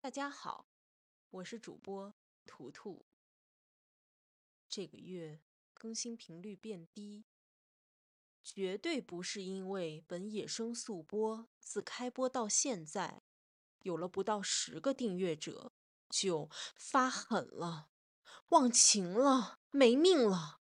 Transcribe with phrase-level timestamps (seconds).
[0.00, 0.68] 大家好，
[1.28, 2.14] 我是主播
[2.46, 3.04] 图图。
[4.68, 5.40] 这个月
[5.74, 7.24] 更新频率变低，
[8.44, 13.24] 绝对不是因为本野生速播自开播到现在
[13.80, 15.72] 有了不到十个订阅者
[16.08, 17.90] 就发狠了、
[18.50, 20.60] 忘情了、没命了，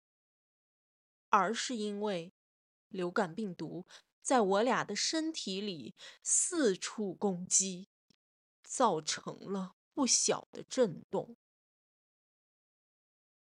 [1.29, 2.33] 而是因为
[2.89, 3.87] 流感病毒
[4.23, 7.91] 在我俩的身体里四处攻击。
[8.77, 11.39] 造成了不小的震动，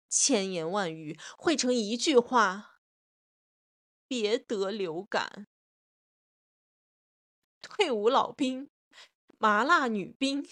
[0.09, 2.81] 千言万语汇成一句话：
[4.05, 5.47] 别得流感。
[7.61, 8.69] 退伍老兵、
[9.37, 10.45] 麻辣女兵、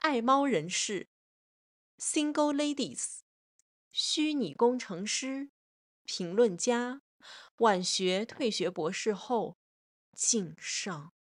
[0.00, 1.08] 爱猫人士、
[1.96, 3.20] Single Ladies、
[3.92, 5.52] 虚拟工程师、
[6.02, 7.02] 评论家、
[7.58, 9.56] 晚学退学博士后，
[10.12, 11.14] 敬上。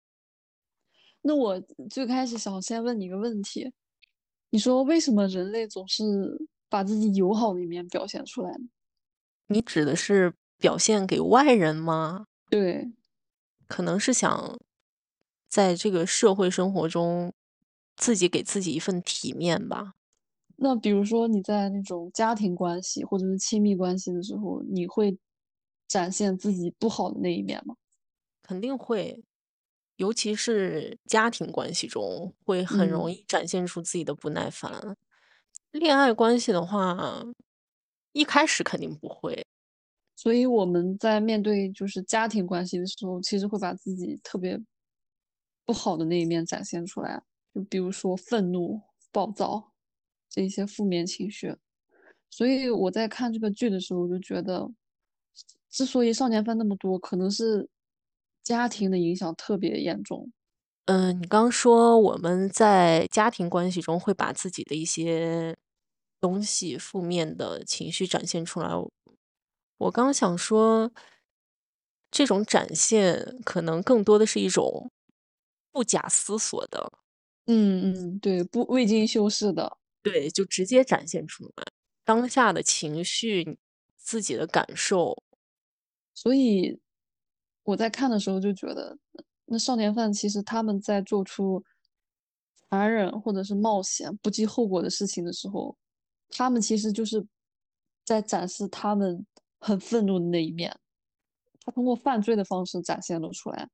[1.22, 3.72] 那我最开始想先问你一个问题，
[4.50, 6.04] 你说为什么人类总是
[6.70, 8.68] 把自己友好的一面表现出来呢？
[9.48, 12.26] 你指的是表现给外人吗？
[12.50, 12.92] 对，
[13.68, 14.58] 可能是想
[15.50, 17.34] 在这个社会生活中，
[17.96, 19.94] 自己给自己一份体面吧。
[20.58, 25.18] 那比如说你在那种家庭关系或者是亲密关系的时候，你会
[25.88, 27.76] 展现自己不好的那一面吗？
[28.44, 29.24] 肯定会。
[30.02, 34.98] 尤其是家庭关系中，会很容易展现出自己的不耐烦。
[35.74, 37.24] 恋爱关系的话，
[38.12, 39.46] 一开始肯定不会。
[40.16, 44.60] 所以我们在面对就是家庭关系的时候，其实会把自己特别
[45.66, 47.22] 不好的那一面展现出来，
[47.54, 49.72] 就比如说愤怒、暴躁
[50.28, 51.56] 这一些负面情绪。
[52.32, 54.68] 所以我在看这个剧的时候，我就觉得，
[55.70, 57.70] 之所以少年犯那么多，可能是。
[58.44, 60.32] 家庭的影响特别严重。
[60.88, 65.56] 嗯，你刚说我们在家庭关系中会把自己的一些
[66.20, 68.70] 东西、负面的情绪展现出来。
[69.78, 70.92] 我刚想说，
[72.12, 74.92] 这种展现可能更多的是一种
[75.72, 76.92] 不假思索的。
[77.48, 81.64] 嗯嗯，对，不未经修饰的，对，就直接展现出来
[82.04, 83.58] 当下的情绪、
[83.98, 85.24] 自己的感受，
[86.14, 86.80] 所以。
[87.64, 88.98] 我在看的时候就觉得，
[89.46, 91.64] 那少年犯其实他们在做出
[92.70, 95.78] 残忍或者是冒险、不计后果的事情的时候，
[96.30, 97.26] 他们其实就是
[98.04, 99.26] 在展示他们
[99.60, 100.78] 很愤怒的那一面。
[101.64, 103.70] 他通过犯罪的方式展现了出来。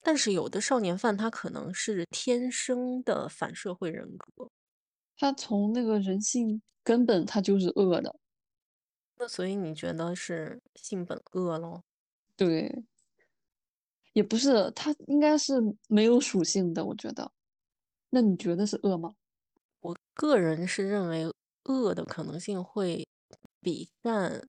[0.00, 4.50] 但是有的少年犯他可能是天生的反社会人格，
[5.16, 8.14] 他从那个人性根本他就是恶的。
[9.16, 11.82] 那所以你觉得是性本恶喽？
[12.38, 12.84] 对。
[14.12, 15.54] 也不是，它应该是
[15.88, 17.32] 没有属性的，我觉得。
[18.10, 19.14] 那你觉得是恶吗？
[19.80, 21.26] 我个人是认为
[21.64, 23.06] 恶的可能性会
[23.60, 24.46] 比善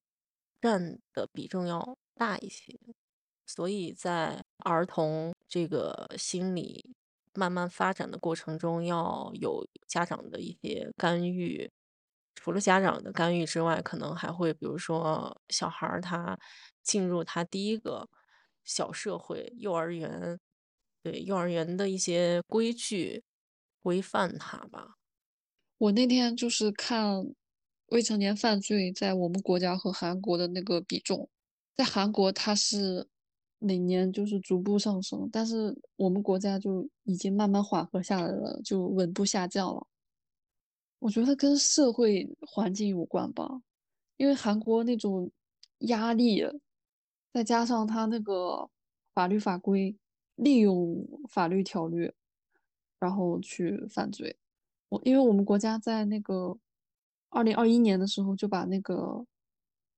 [0.62, 2.79] 占的比重要大一些，
[3.47, 6.96] 所以在儿童这个心理
[7.34, 11.72] 慢慢发展的过程中，要有家长的一些干预。
[12.35, 16.38] 除了家长的干预之外，可能还会比如说小孩儿他
[16.84, 18.07] 进入他第一个。
[18.68, 20.40] 小社会、幼儿园，
[21.03, 23.23] 对幼儿园的一些规矩
[23.84, 24.96] 规范他吧。
[25.78, 27.23] 我那天就是看
[27.90, 31.29] 未成年犯罪在我们国家和韩国的那个比重，
[31.75, 33.07] 在韩国它是
[33.59, 39.85] 每年就是逐步上升，但是我们国家就已经慢慢缓和下来了，就稳步下降了。
[41.00, 43.61] 我觉得跟社会环境有关吧，
[44.17, 45.31] 因为韩国那种
[45.79, 46.44] 压力。
[47.33, 48.69] 再加上他那个
[49.13, 49.94] 法律法规，
[50.35, 52.09] 利用法律条律，
[52.97, 54.34] 然后去犯罪。
[54.88, 56.57] 我因为我们国家在那个
[57.28, 59.25] 二零二一年的时候就把那个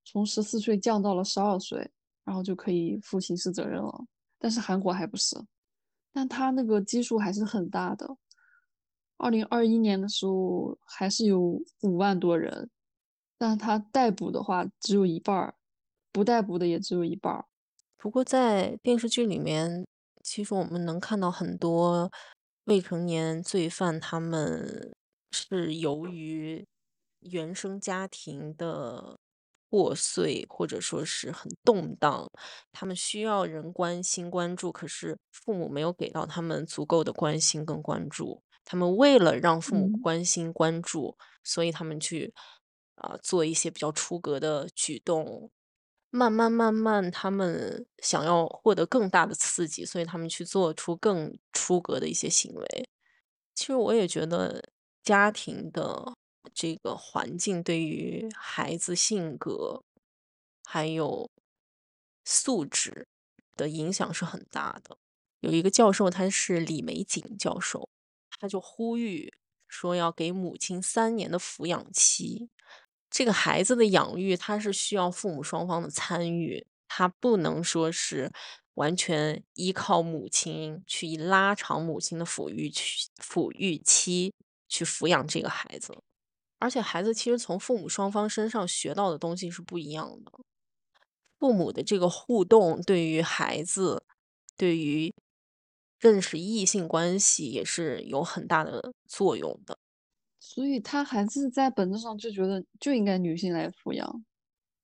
[0.03, 1.87] 从十四岁降到了十二岁，
[2.25, 4.05] 然后就可以负刑事责任了。
[4.39, 5.37] 但是韩国还不是，
[6.11, 8.17] 但他那个基数还是很大的。
[9.17, 11.39] 二零二一年的时候还是有
[11.81, 12.69] 五万多人，
[13.37, 15.55] 但他逮捕的话只有一半儿。
[16.11, 17.45] 不逮捕的也只有一半儿。
[17.95, 19.85] 不过在电视剧里面，
[20.23, 22.11] 其实我们能看到很多
[22.63, 24.95] 未成年罪犯，他们
[25.31, 26.65] 是由于
[27.19, 29.19] 原生家庭的
[29.69, 32.27] 破碎，或者说是很动荡，
[32.71, 38.41] 他们需要人关心关注，可是父母没有给到他们足够的关心跟关注。
[38.69, 42.33] 他们为了让父母关心关注，所以他们去
[42.95, 45.49] 啊做一些比较出格的举动。
[46.09, 52.89] 慢慢慢慢，他们想要获得更大的刺激，所以他们去做出更出格的一些行为。
[53.55, 54.61] 其实我也觉得
[55.01, 56.13] 家庭的
[56.53, 59.83] 这个环境对于孩子性格
[60.65, 61.29] 还有
[62.25, 63.07] 素质
[63.55, 64.97] 的影响是很大的。
[65.39, 67.89] 有一个教授，他是李玫瑾教授，
[68.39, 69.33] 他就呼吁
[69.67, 72.49] 说要给母亲三年的抚养期。
[73.09, 78.31] 这个孩子的养育，他是需要父母双方的参与，他不能说是
[78.73, 84.33] 完全依靠母亲去拉长母亲的抚育去抚育期
[84.67, 85.97] 去抚养这个孩子。
[86.59, 90.31] 而且孩子其实从父母双方身上学到的东西是不一样的。
[91.39, 94.03] 父母的这个互动对于孩子，
[94.57, 95.13] 对于
[95.99, 99.77] 认识异性关系也是有很大的作用的。
[100.39, 104.23] 所以他还是在本质上就觉得就应该女性来抚养，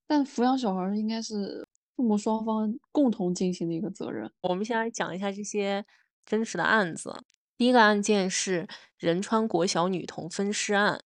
[0.06, 1.66] 但抚养小孩儿应该是
[1.96, 4.30] 父母双方共同进行的一个责任。
[4.42, 5.84] 我们先来讲一下这些
[6.26, 7.24] 真实的案子。
[7.56, 8.68] 第一个案件是
[8.98, 11.02] 仁川国小女童分尸案。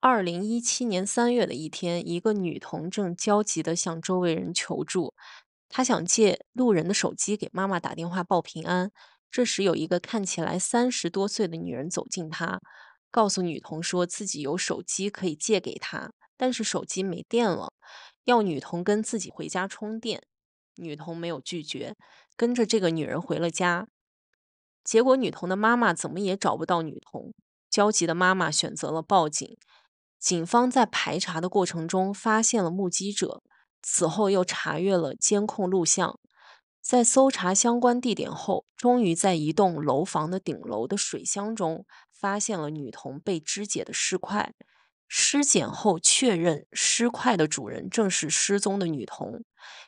[0.00, 5.14] 二零一七年三月的一天，一个女童正焦急地向周围人求助，
[5.68, 8.90] 她想借路人的手机给妈妈打电话报平安。
[9.32, 12.60] 这时，有一个看起来三十多岁的女人走近她。
[13.10, 17.72] 告诉女童说自己有手机可以借给她，但是手机没电了，
[18.24, 20.22] 要女童跟自己回家充电。
[20.76, 21.94] 女童没有拒绝，
[22.36, 23.86] 跟着这个女人回了家。
[24.84, 27.32] 结果女童的妈妈怎么也找不到女童，
[27.70, 29.56] 焦急的妈妈选择了报警。
[30.18, 33.42] 警方在排查的过程中发现了目击者，
[33.82, 36.18] 此后又查阅了监控录像。
[36.92, 44.52] 在搜查相关地点后，终于在一栋楼房的顶楼的水箱中发现了女童被肢解的尸块。
[45.08, 49.42] 尸检后确认，尸块的主人正是失踪的女童。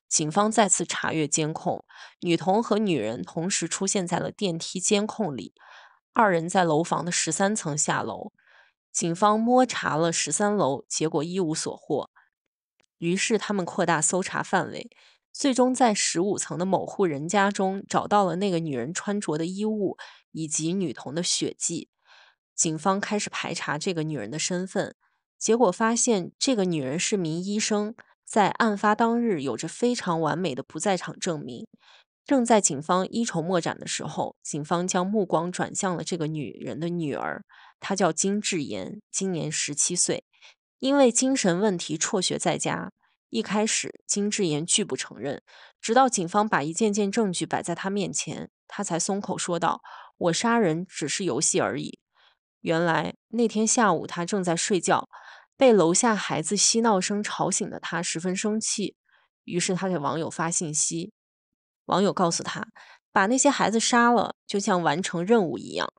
[0.09, 1.85] 警方再次查阅监控，
[2.21, 5.53] 女童和女人同时出现在了电梯监控里，
[6.15, 8.33] 二人在楼房的十三层下楼。
[8.91, 12.09] 警方摸查了十三楼，结果一无所获。
[12.97, 14.89] 于是他们扩大搜查范围。
[15.35, 19.97] 最终在十五层的某户人家中找到了那个女人穿着的衣物
[20.31, 21.89] 以及女童的血迹。
[22.55, 24.95] 警方开始排查这个女人的身份，
[25.37, 31.67] 结果发现这个女人是名医生，在案发当日有着非常完美的不在场证明。
[32.25, 37.45] 正在警方一筹莫展的时候，警方将目光转向了这个女人的女儿，
[37.81, 40.25] 她叫金智妍，今年十七岁，
[40.79, 42.93] 因为精神问题辍学在家。
[43.35, 45.43] 一开始，金智妍拒不承认，
[45.81, 49.83] 直到警方把一件件证据摆在他面前，他才松口说道
[50.17, 51.99] ：“我杀人只是游戏而已。”
[52.63, 55.09] 原来那天下午，他正在睡觉，
[55.57, 58.95] 被楼下孩子嬉闹声吵醒的他十分生气，
[59.43, 61.13] 于是他给网友发信息，
[61.87, 62.69] 网友告诉他，
[63.11, 65.93] 把那些孩子杀了，就像完成任务一样。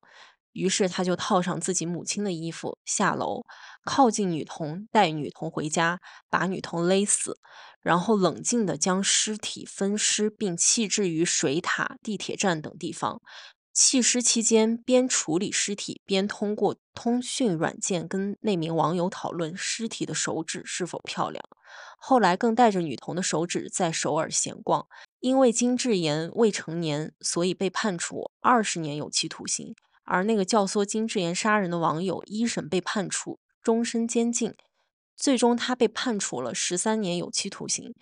[0.56, 3.44] 于是他就套上自己母亲的衣服下楼，
[3.84, 6.00] 靠近女童，带女童回家，
[6.30, 7.38] 把女童勒死，
[7.82, 13.22] 然后冷静地将尸体分尸，并弃置于水塔、地铁站等地方。
[13.74, 21.44] 弃尸期间，边处理尸体，边通过通讯软件跟那名网友讨论尸体的手指是否漂亮。
[21.98, 24.88] 后来更带着女童的手指在首尔闲逛。
[25.20, 29.76] 因为金智妍未成年，所以被判处二十年有期徒刑。
[30.06, 34.54] 而那个教唆金智妍杀人的网友，一审被判处终身监禁，
[35.18, 37.94] 最终他被判处了十三年有期徒刑。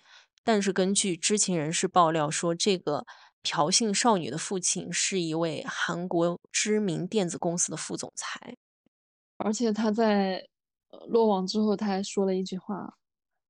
[0.44, 3.06] 但是根据知情人士爆料说，这个
[3.42, 8.56] 朴姓少女的父亲是一位韩国知名电子公司的副总裁，
[9.38, 10.46] 而且他在
[11.08, 12.94] 落网之后，他还说了一句话：“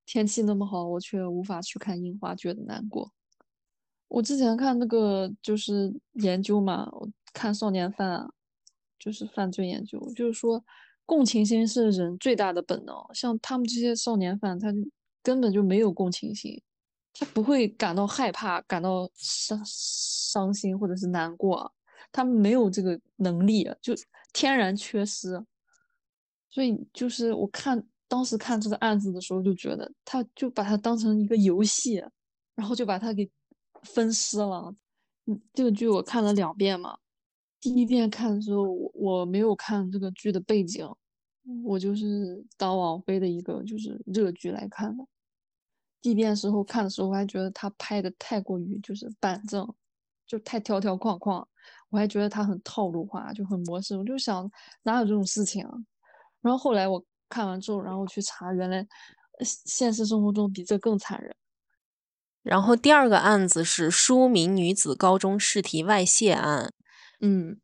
[0.07, 3.11] 天气那么好，我却无法去看樱花，觉得难过。”
[4.07, 8.25] 我之前看那个就是研究嘛，我看少年犯。
[8.99, 10.65] 就是犯罪研究，就是说，
[11.05, 12.97] 共情心是人最大的本能。
[13.13, 14.73] 像他们这些少年犯，他
[15.23, 16.61] 根本就没有共情心，
[17.13, 21.73] 他不会感到害怕、感到伤伤心或者是难过，
[22.11, 23.95] 他们没有这个能力，就
[24.33, 25.45] 天然缺失。
[26.51, 32.03] 所以，就是我看当时看这个案子的时候，就觉得他就把它当成一个游戏，
[32.55, 33.29] 然后就把它给
[33.83, 34.73] 分尸了。
[35.27, 36.99] 嗯，这个剧我看了两遍嘛。
[37.65, 40.87] 第一遍看的时候，我我没有看这个剧的背景，
[41.65, 45.03] 我就是当网飞的一个就是热剧来看的。
[46.03, 49.67] 第一遍时候看的时候，我还觉得他拍的太过于就是板正，
[50.27, 51.49] 就太条条框框，
[51.89, 53.97] 我还觉得他很套路化，就很模式。
[53.97, 54.51] 我就想
[54.83, 55.73] 哪有这种事情啊？
[56.43, 58.87] 然后后来我看完之后，然后去查，原来
[59.43, 61.35] 现实生活中比这更残忍。
[62.43, 66.71] 然后第二个案子是书名女子高中试题外泄案。
[67.21, 67.59] 嗯，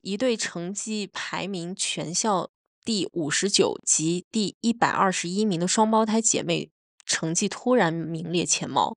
[0.00, 2.50] 一对成绩排名全校
[2.84, 6.70] 第五十九及第一百二十一名的双胞胎姐妹
[7.04, 8.94] 成绩突然名列前茅。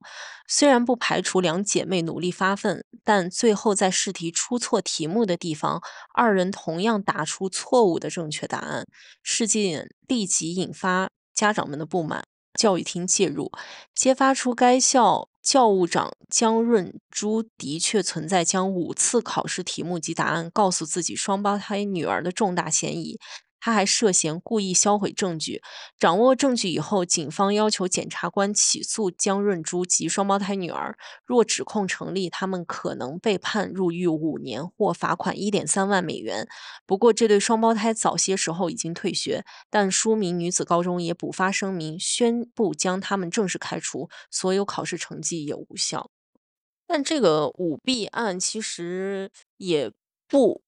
[0.48, 5.82] 虽然不排除两姐妹努力发奋，但最后在试题出错题目的地方，
[6.14, 8.86] 二人同样答出错误的正确答案，
[9.24, 12.26] 事件立即引发家长们的不满。
[12.60, 13.50] 教育厅介入，
[13.96, 23.20] 揭发出该校教务长江润珠的确存在将五次考试题目及答案告诉自己双胞胎女儿的重大嫌疑。
[23.62, 25.62] 他还涉嫌故意销毁证据。
[25.98, 30.98] 掌握证据以后，警方要求检察官起诉姜润珠及双胞胎女儿。
[31.24, 36.48] 若指控成立，他们可能被判入狱五年或罚款一点三万美元。
[36.86, 46.10] 不过，这对双胞胎早些时候已经退学，但书名女子高中也补发声明，宣布将他们正式开除，所有考试成绩也无效。
[46.88, 49.92] 但这个舞弊案其实也
[50.28, 50.62] 不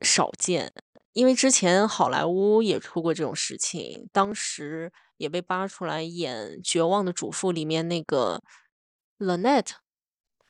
[0.00, 0.72] 少见。
[1.16, 8.42] 因为之前好莱坞也出过这种事情，当时也被扒出来演《绝望的主妇》里面那个
[9.18, 9.76] Lynette，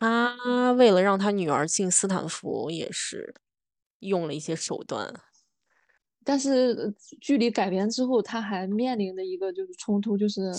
[0.01, 3.33] 她为了让她女儿进斯坦福，也是
[4.01, 5.15] 用了一些手段。
[6.25, 10.51] 但是距离改编之后，他还面临的一个就是冲突，就是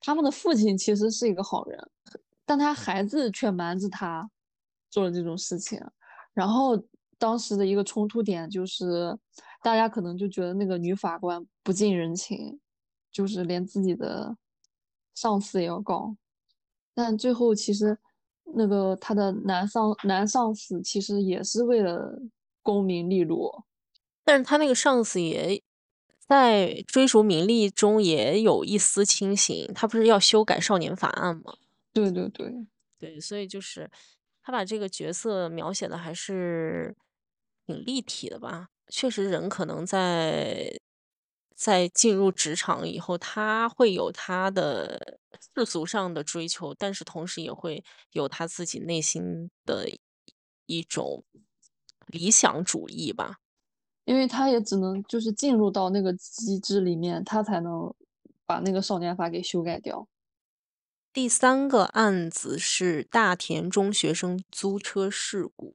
[0.00, 1.78] 他们的父亲其实是一个好人，
[2.46, 4.30] 但他孩子却瞒着他
[4.88, 5.78] 做了这种事情，
[6.32, 6.82] 然后。
[7.18, 9.18] 当时的一个冲突点就是，
[9.62, 12.60] 大家可能就觉得那个女法官不近人情，
[13.10, 14.36] 就是连自己的
[15.14, 16.14] 上司也要告。
[16.94, 17.96] 但最后其实，
[18.54, 22.20] 那个他的男上男上司其实也是为了
[22.62, 23.64] 功名利禄，
[24.22, 25.62] 但是他那个上司也
[26.18, 29.72] 在追逐名利中也有一丝清醒。
[29.74, 31.54] 他不是要修改少年法案吗？
[31.94, 32.66] 对对对
[32.98, 33.90] 对，所以就是
[34.42, 36.94] 他把这个角色描写的还是。
[37.66, 38.68] 挺立体的吧？
[38.88, 40.78] 确实，人可能在
[41.54, 45.18] 在进入职场以后，他会有他的
[45.54, 49.88] 世俗上的追求，但是同时也会有他自己内心的
[50.66, 51.24] 一种
[52.06, 53.38] 理想主义吧。
[54.04, 57.92] 因为他也只能就是进入到那个机制里面，他才能
[58.46, 60.06] 把那个少年法给修改掉。
[61.12, 65.74] 第三个案子是大田中学生租车事故。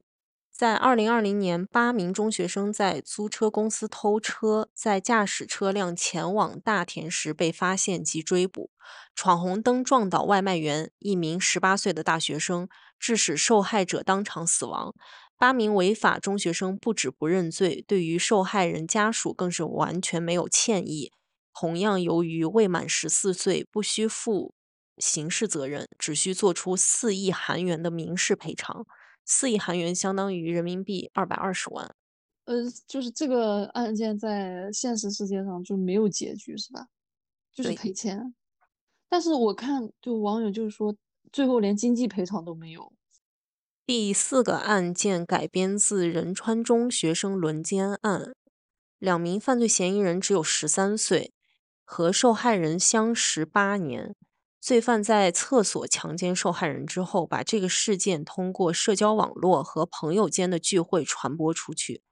[0.62, 8.70] 在二零二零年，八名中学生在租车公司偷车，在驾驶车辆前往大田时被发现及追捕，
[9.16, 14.94] 闯红灯撞倒外卖员，一名十八岁的大学生，致使受害者当场死亡。
[15.36, 21.12] 八名违法中学生不止不认罪，对于受害人家属更是完全没有歉意。
[21.56, 24.54] 同样，由于未满十四岁，不需负
[25.00, 28.86] 刑事责任，只需做出四亿韩元的民事赔偿。
[29.26, 31.96] 四亿韩元相当于人民币二百二十万。
[32.46, 32.56] 呃，
[32.88, 36.88] 就是这个案件在现实世界上就没有结局，是吧？
[37.54, 38.34] 就是赔钱。
[39.08, 40.96] 但是我看就网友就是说，
[41.32, 42.92] 最后连经济赔偿都没有。
[43.86, 48.34] 第四个案件改编自仁川中学生轮奸案，
[49.00, 51.34] 两名犯罪嫌疑人只有十三岁，
[51.84, 54.16] 和受害人相识八年。
[54.62, 62.04] 罪犯在厕所强奸受害人之后，把这个事件通过社交网络和朋友间的聚会传播出去。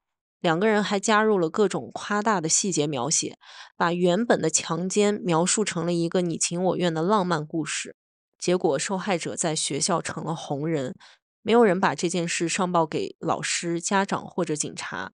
[0.42, 3.38] 两个人还加入了各种夸大的细节描写，
[3.78, 7.96] 把原本的强奸描述成了一个你情我愿的浪漫故事。
[8.40, 10.96] 结果，受害者在学校成了红人，
[11.44, 15.12] 没有人把这件事上报给老师、家长或者警察，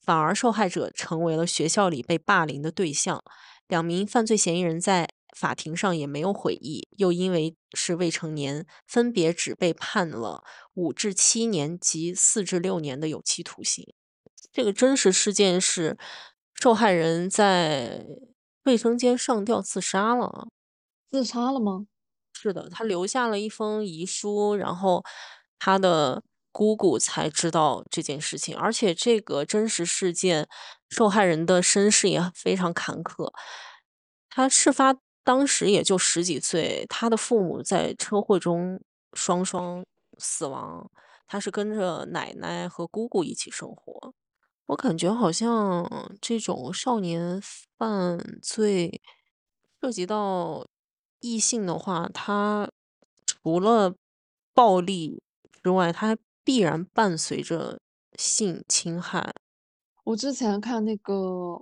[0.00, 3.22] 反而受害者成为了学校里被霸凌的对象。
[3.66, 5.17] 两名犯罪嫌疑人在。
[5.36, 10.42] 法庭上也没有悔意，又因为是未成年，分别只被判了
[10.74, 13.94] 五至七年及四至六年的有期徒刑。
[14.52, 15.98] 这个真实事件是
[16.54, 18.04] 受害人在
[18.64, 20.48] 卫生间上吊自杀了。
[21.10, 21.86] 自杀了吗？
[22.32, 25.04] 是的，他留下了一封遗书，然后
[25.58, 28.56] 他的姑姑才知道这件事情。
[28.56, 30.48] 而且这个真实事件，
[30.88, 33.30] 受害人的身世也非常坎坷。
[34.30, 34.96] 他事发。
[35.28, 38.80] 当时也就十几岁，他的父母在车祸中
[39.12, 39.84] 双双
[40.16, 40.90] 死亡，
[41.26, 44.14] 他是跟着奶奶和姑姑一起生活。
[44.68, 45.86] 我感觉好像
[46.18, 47.38] 这种少年
[47.76, 49.02] 犯罪
[49.82, 50.66] 涉及到
[51.20, 52.70] 异性的话，他
[53.26, 53.94] 除了
[54.54, 55.22] 暴力
[55.62, 57.82] 之外，他必然伴随着
[58.14, 59.34] 性侵害。
[60.04, 61.60] 我之前看那个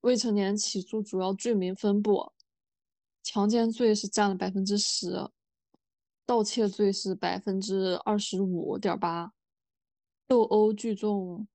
[0.00, 2.32] 未成年起诉主要罪名分布。
[3.22, 5.30] 强奸罪是占了百分之十，
[6.24, 9.32] 盗窃罪是百分之二十五点八，
[10.26, 11.46] 斗殴聚众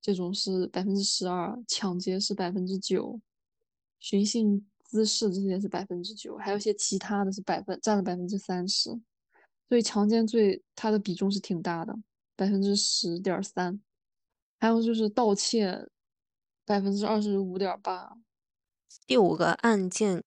[0.00, 3.20] 这种是百分之十二，抢劫是百分之九，
[3.98, 8.90] 寻衅滋事这些是百分之九，还有一些其他的是百分占了百分之三十，
[9.68, 11.94] 所以强奸罪它的比重是挺大的，
[12.34, 13.80] 百分之十点三，
[14.58, 15.88] 还有就是盗窃，
[16.64, 18.16] 百分之二十五点八。
[19.06, 20.24] 第五个案件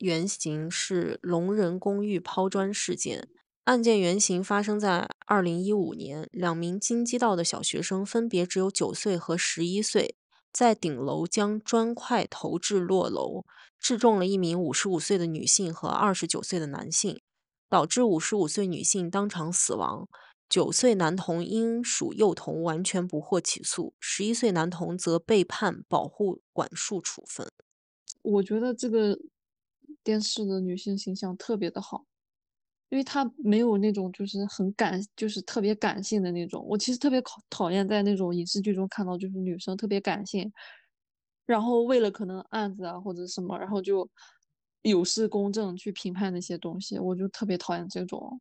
[0.00, 3.28] 原型是龙人公寓抛砖事件。
[3.64, 10.16] 案件原型发生在二零一五年，两名京畿道的小学生分别只有九岁和十一岁，
[10.52, 13.44] 在顶楼将砖块投掷落楼，
[13.80, 17.20] 致中了一名五十五岁的女性和二十九岁的男性，
[17.70, 20.06] 导致五十五岁女性当场死亡。
[20.46, 27.48] 九岁男童因属幼童，完全不获起诉；十一岁男童则被判保护管束处分。
[28.20, 29.18] 我觉得这个
[30.04, 32.04] 电视的女性形象特别的好。
[32.90, 36.64] 因为她没有那种就是很感，就是特别感性的那种。
[36.68, 40.52] 我其实特别讨讨厌在那种影视剧中看到，就是女生特别感性，
[41.46, 44.08] 然后为了可能案子啊或者什么，然后就
[44.82, 48.40] 有失公正去评判那些东西，我就特别讨厌这种。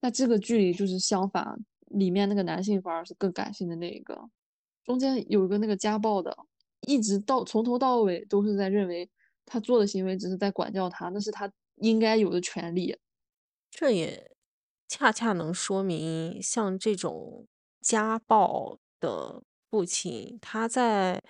[0.00, 1.44] 那这个剧里就是相反，
[1.88, 4.18] 里面那个男性反而是更感性的那一个。
[4.84, 6.34] 中间有一个那个家暴的，
[6.86, 9.10] 一直到从头到尾都是在认为
[9.48, 12.96] 他做的行为只是在管教他，那是他应该有的权利。
[13.70, 14.36] 这也
[14.86, 17.46] 恰恰能说明，像这种
[17.80, 21.22] 家暴的父亲，他在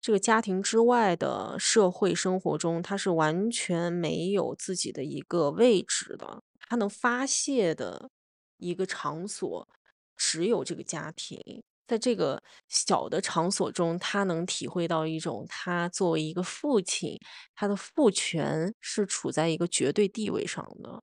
[0.00, 6.42] 这个家庭之外的社会生活中，他是完全没有自己的一个位置的。
[6.68, 8.10] 他能发泄的
[8.56, 9.68] 一个场所
[10.16, 17.18] 只有这个家庭，在这个小的场所中，他能体会到一种他作为一个父亲，
[17.54, 21.02] 他的父权是处在一个绝对地位上的。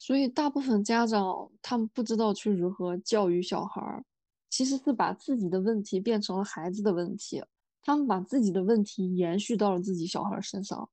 [0.00, 4.04] 所以，大部分家长他们不知道去如何教育小孩儿，
[4.48, 7.42] 其实是把自己的问题变成了孩子的问题，
[7.82, 10.88] 他们把自己的问题延续到了自己小孩身上。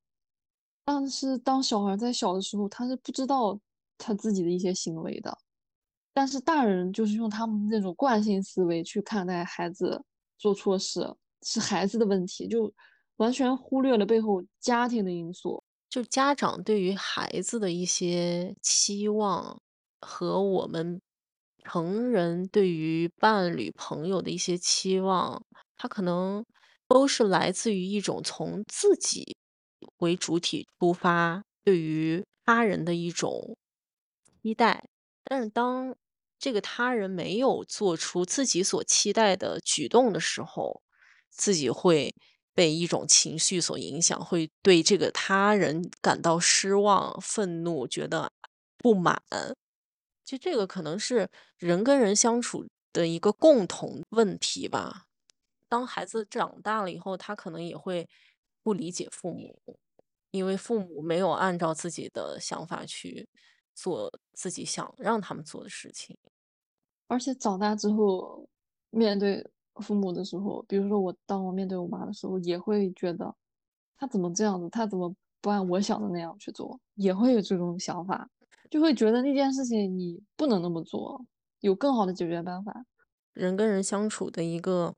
[0.85, 3.59] 但是，当小孩在小的时候，他是不知道
[3.97, 5.37] 他自己的一些行为的。
[6.15, 10.01] 但是，大人就是用他们那种惯性思维去看待孩子
[10.37, 12.73] 做错事是孩子的问题，就
[13.17, 15.61] 完全忽略了背后家庭的因素。
[15.89, 19.61] 就家长对于孩子的一些期望，
[19.99, 21.01] 和我们
[21.65, 25.43] 成人对于伴侣、朋友的一些期望，
[25.75, 26.45] 他可能
[26.87, 29.35] 都是来自于一种从自己
[29.97, 33.57] 为主体出发，对于他人的一种
[34.41, 34.87] 期待。
[35.27, 35.95] 但是当
[36.45, 40.83] 这个他人没有做出自己所期待的举动的时候，
[41.31, 42.13] 自己会。
[42.53, 48.31] 被一种情绪所影响，会对这个他人感到失望、愤怒，觉得
[48.77, 49.21] 不满。
[50.23, 51.27] 就这个可能是
[51.57, 55.07] 人跟人相处的一个共同问题吧。
[55.67, 58.07] 当孩子长大了以后，他可能也会
[58.63, 59.59] 不理解父母，
[60.31, 63.27] 因为父母没有按照自己的想法去
[63.73, 66.17] 做自己想让他们做的事情。
[67.07, 68.47] 而且长大之后，
[68.89, 69.49] 面对。
[69.81, 73.35] 父母的时候，比如说我当我面对我妈的时候，也会觉得
[73.97, 78.29] 她怎么这样子，她怎么不按我想的那样去做，也会有这种想法，
[78.69, 81.25] 就会觉得那件事情你不能那么做，
[81.59, 82.85] 有更好的解决办法。
[83.33, 84.95] 人跟人相处的一个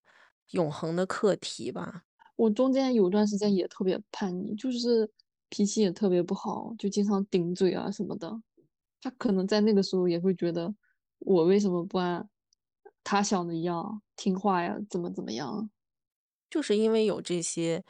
[0.52, 2.04] 永恒的课题吧。
[2.36, 5.10] 我中间有段时间也特别叛逆，就是
[5.50, 8.32] 脾气也特别不好，就经常顶嘴啊什么的。
[9.02, 10.72] 他可能在那个时候也会觉得
[11.20, 12.30] 我为什么不按。
[13.04, 15.70] 他想的一样听话呀，怎么怎么样？
[16.50, 17.84] 就是因为有这些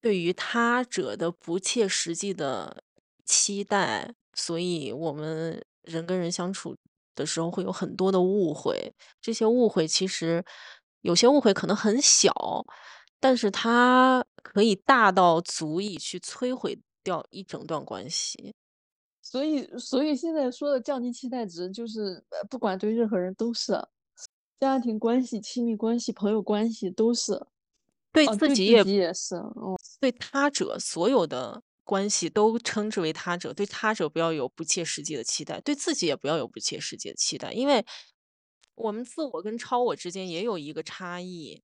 [0.00, 2.82] 对于他者的不切实际的
[3.24, 6.74] 期待，所以我们人跟人相处
[7.14, 8.94] 的时候会有很多的误会。
[9.20, 10.42] 这些误会其实
[11.02, 12.32] 有些误会可能很小，
[13.20, 18.54] 但是它可以大到足以去摧毁掉一整段关系。
[19.36, 23.78] 所以，所以现在说的降低期待值，就是不管对任何人都是。
[24.58, 27.46] 家庭关系、亲密关系、朋友关系都是，
[28.10, 37.84] 对自己也也是，嗯，对他者所有的关系都称之为他者，对他者不要有不切实际的期待，对自己也不要有不切实际的期待，因为
[38.76, 41.62] 我们自我跟超我之间也有一个差异。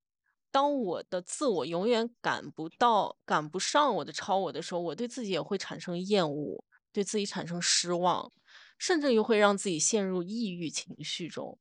[0.50, 8.31] 当我的自我永远赶不到、赶不上我的超我的时候，我对自己也会产生厌恶，对自己产生失望，
[8.78, 11.59] 甚至又会让自己陷入抑郁情绪中。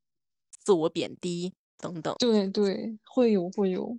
[0.64, 3.98] 自我贬低等等，对对，会有会有，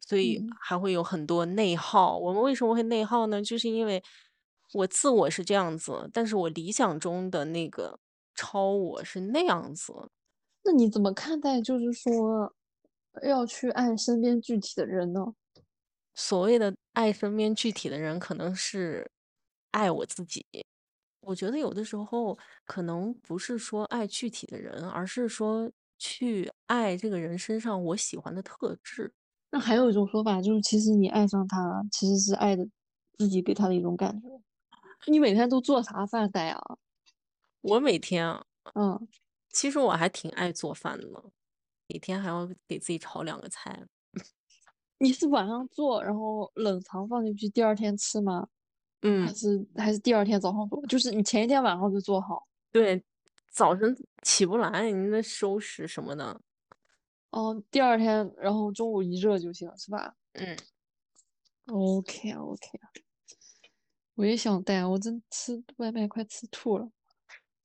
[0.00, 2.16] 所以还会有很多内耗。
[2.16, 3.42] 我们为什么会内耗呢？
[3.42, 4.02] 就是因为
[4.72, 7.98] 我自我是这样子，但是我理想中的那个
[8.34, 9.92] 超我是那样子。
[10.64, 11.60] 那你怎么看待？
[11.60, 12.54] 就是说，
[13.22, 15.34] 要去爱身边具体的人呢？
[16.14, 19.10] 所谓的爱身边具体的人，可能是
[19.72, 20.44] 爱我自己。
[21.20, 29.12] 我觉得有的时候可能不是说爱具体的人，而是说去爱这个人身上我喜欢的特质。
[29.50, 32.66] 那还有一种说法就是，其实你爱上他，其实是爱的
[33.18, 34.28] 自己给他的一种感觉。
[35.06, 36.60] 你每天都做啥饭菜啊？
[37.60, 39.08] 我每天啊，嗯，
[39.50, 41.24] 其实我还挺爱做饭的，
[41.88, 43.86] 每天还要给自己炒两个菜。
[44.98, 48.48] 你是晚上做，然后冷藏放进去，第二天吃吗？
[49.02, 50.84] 嗯，还是还是第二天早上做？
[50.86, 52.46] 就是你前一天晚上就做好。
[52.72, 53.02] 对，
[53.50, 56.40] 早晨起不来，你那收拾什么的。
[57.30, 60.14] 哦，第二天，然后中午一热就行，是吧？
[60.34, 60.56] 嗯。
[61.66, 62.88] OK 啊，OK 啊。
[64.16, 66.90] 我也想带，我真吃外卖快吃吐了。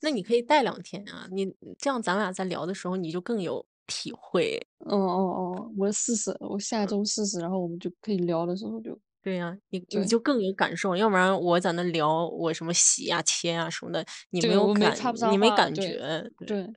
[0.02, 4.60] 那你可以带两天啊，你这样咱俩在聊的时候，你就更有体会。
[4.80, 8.98] 哦哦哦，我试试，我下周试试，然后我们就可以聊的时候就。
[9.26, 14.96] 对呀，你你就更有感受，要不然我在那聊我什么洗呀、切呀什么的，你没有感，
[15.32, 16.30] 你没感觉。
[16.46, 16.76] 对。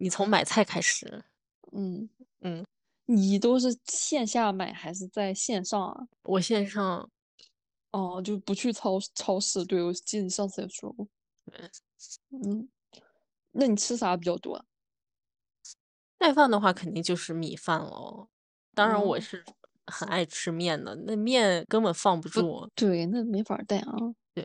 [0.00, 1.24] 你从买菜开始。
[1.72, 2.08] 嗯
[2.40, 2.64] 嗯。
[3.06, 6.08] 你都是线下买还是在线上啊？
[6.24, 7.10] 我线上。
[7.94, 9.64] 哦，就不去超超市。
[9.64, 11.08] 对，我记得你上次也说过。
[12.30, 12.68] 嗯。
[13.52, 14.64] 那你吃啥比较多？
[16.20, 18.28] 带饭的话，肯定就是米饭喽。
[18.74, 19.44] 当然，我是。
[19.90, 22.68] 很爱吃面的，那面根本放不住。
[22.74, 23.92] 对，那没法带啊。
[24.34, 24.44] 对。